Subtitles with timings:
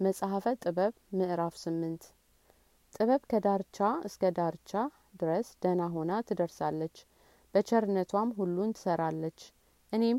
[0.00, 2.02] መጽሐፈ ጥበብ ምዕራፍ ስምንት።
[2.92, 4.70] ጥበብ ከዳርቻ እስከ ዳርቻ
[5.20, 6.96] ድረስ ደህና ሆና ትደርሳለች።
[7.54, 9.40] በቸርነቷም ሁሉን ትሰራለች።
[9.92, 10.18] እኔም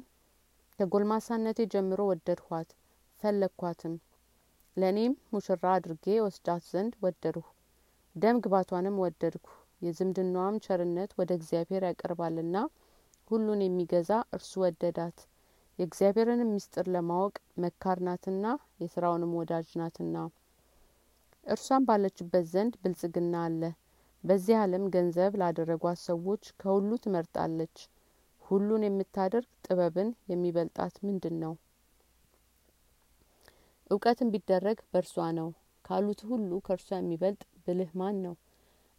[0.79, 2.70] ከጎልማሳነቴ ጀምሮ ወደድኋት
[3.21, 3.96] ፈለግኳትም።
[4.77, 7.46] ለእኔም ሙሽራ አድርጌ ወስዳት ዘንድ ወደድሁ።
[8.16, 9.48] ደም ግባቷንም ወደድኩ።
[9.82, 12.55] የዝምድናዋም ቸርነት ወደ እግዚአብሔር ያቀርባልና
[13.32, 15.18] ሁሉን የሚገዛ እርሱ ወደዳት
[15.80, 18.45] የእግዚአብሔርንም ምስጢር ለማወቅ መካር ናትና
[18.80, 20.16] የስራውንም ወዳጅ ናትና።
[21.45, 23.62] እርሷም ባለችበት ዘንድ ብልጽግና አለ።
[24.23, 27.77] በዚህ ዓለም ገንዘብ ላደረጓት ሰዎች ከሁሉ ትመርጣለች።
[28.44, 31.53] ሁሉን የምታደርግ ጥበብን የሚበልጣት ምንድን ነው
[33.91, 35.48] እውቀትን ቢደረግ በእርሷ ነው።
[35.86, 38.34] ካሉት ሁሉ ከእርሷ የሚበልጥ ብልህ ማን ነው?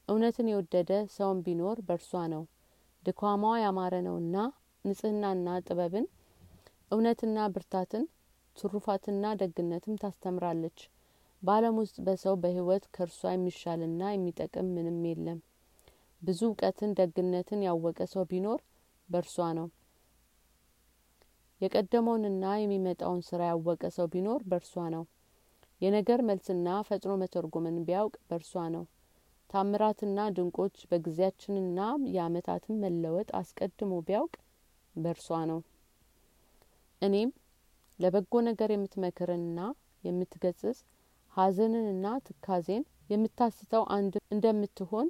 [0.09, 2.42] እውነትን የወደደ ሰውን ቢኖር በእርሷ ነው።
[3.04, 4.37] ድኳሟ ያማረ ነውና
[4.84, 6.06] ንጽህናና ጥበብን
[6.90, 8.04] እውነትና ብርታትን
[8.56, 10.78] ትሩፋትና ደግነትም ታስተምራለች።
[11.42, 15.38] በአለም ውስጥ በሰው በህይወት ከእርሷ የሚሻልና የሚጠቅም ምንም የለም።
[16.23, 18.60] ብዙ እውቀትን ደግነትን ያወቀ ሰው ቢኖር
[19.09, 19.68] በእርሷ ነው።
[21.60, 25.04] የቀደመውንና የሚመጣውን ስራ ያወቀ ሰው ቢኖር በእርሷ ነው።
[25.80, 28.84] የነገር መልስና ፈጥኖ መተርጎምን ቢያውቅ በእርሷ ነው።
[29.50, 31.78] ታምራትና ድንቆች በጊዜያችንና
[32.15, 34.34] የአመታትን መለወጥ አስቀድሞ ቢያውቅ
[34.95, 35.60] በእርሷ ነው
[37.02, 37.30] እኔም
[37.98, 39.60] ለበጎ ነገር የምትመክርንና
[40.04, 40.79] የምትገጽጽ
[41.37, 45.09] ሀዘንንና ትካዜን የምታስተው አንድ እንደምትሆን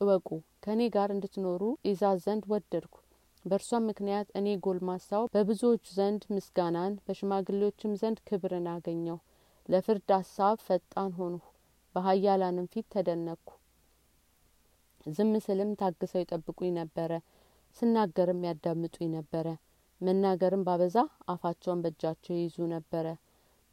[0.00, 0.28] እወቁ።
[0.64, 2.94] ከእኔ ጋር እንድትኖሩ ይዛዝ ዘንድ ወደድኩ።
[3.44, 9.18] በእርሷም ምክንያት እኔ ጎልማሳው በብዙዎች ዘንድ ምስጋናን በሽማግሌዎችም ዘንድ ክብርን አገኘው
[9.68, 11.42] ለፍርድ ሀሳብ ፈጣን ሆንሁ።
[11.94, 13.48] በሀያላንም ፊት ተደነቅኩ
[15.06, 17.12] ዝም ስልም ታግሰው ይጠብቁኝ ነበረ
[17.76, 19.46] ስናገርም ያዳምጡኝ ነበረ
[20.02, 20.96] መናገርም ባበዛ
[21.28, 23.06] አፋቸውን በእጃቸው ይይዙ ነበረ።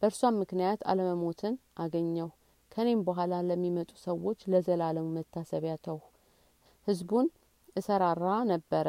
[0.01, 2.27] በእርሷም ምክንያት አለመሞትን አገኘሁ
[2.71, 6.03] ከኔም በኋላ ለሚመጡ ሰዎች ለዘላለሙ መታሰቢያ ተውሁ።
[6.87, 7.27] ህዝቡን
[7.75, 8.87] እሰራራ ነበረ።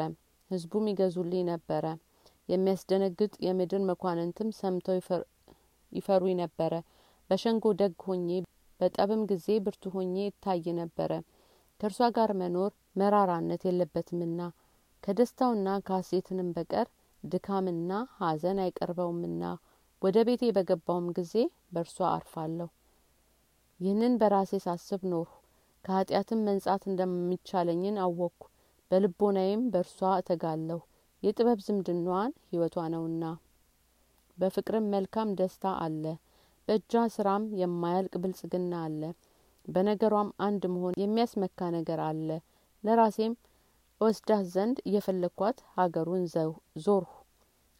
[0.51, 1.85] ህዝቡም ይገዙልኝ ነበረ።
[2.49, 4.95] የሚያስደነግጥ የምድር መኳንንትም ሰምተው
[5.91, 6.73] ይፈሩኝ ነበረ።
[7.29, 8.29] በሸንጎ ደግ ሆኜ
[8.79, 11.11] በጠብም ጊዜ ብርቱ ሆኜ ይታይ ነበረ።
[11.79, 14.39] ከእርሷ ጋር መኖር መራራነት የለበትምና
[15.03, 16.87] ከደስታውና ከሀሴትንም በቀር
[17.23, 19.43] ድካምና ሀዘን አይቀርበውምና
[20.01, 21.33] ወደ ቤቴ በገባውም ጊዜ
[21.73, 22.69] በእርሷ አርፋለሁ።
[23.79, 25.33] ይህንን በራሴ ሳስብ ኖርሁ።
[25.85, 28.41] ከኃጢአትም መንጻት እንደሚቻለኝን አወቅኩ
[28.91, 30.79] በልቦናዬም በእርሷ እተጋለሁ።
[31.23, 33.23] የጥበብ ዝምድናዋን ህይወቷ ነውና።
[34.37, 36.03] በፍቅርም መልካም ደስታ አለ።
[36.67, 39.01] በእጇ ስራም የማያልቅ ብልጽግና አለ።
[39.65, 42.29] በነገሯም አንድ መሆን የሚያስመካ ነገር አለ።
[42.83, 43.33] ለራሴም
[44.01, 46.23] እወስዳት ዘንድ እየፈለግኳት ሀገሩን
[46.83, 47.11] ዞርሁ።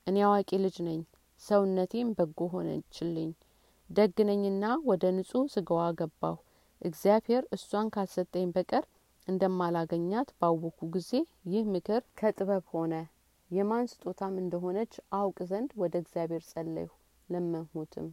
[0.07, 0.99] እኔ አዋቂ ልጅ ነኝ
[1.41, 3.31] ሰውነቴም በጎ ሆነችልኝ።
[3.89, 6.37] ደግ ነኝና ወደ ንጹህ ስጋዋ ገባሁ።
[6.81, 8.85] እግዚአብሔር እሷን ካልሰጠኝ በቀር
[9.27, 11.11] እንደማላገኛት ባወኩ ጊዜ
[11.51, 12.93] ይህ ምክር ከጥበብ ሆነ።
[13.51, 16.91] የማን ስጦታም እንደሆነች አውቅ ዘንድ ወደ እግዚአብሔር ጸለይሁ።
[17.29, 18.07] ለመንሁትም